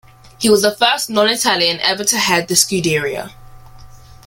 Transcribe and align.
He 0.39 0.49
was 0.49 0.63
the 0.63 0.75
first 0.75 1.11
non-Italian 1.11 1.79
ever 1.81 2.03
to 2.05 2.17
head 2.17 2.47
the 2.47 2.55
Scuderia. 2.55 3.31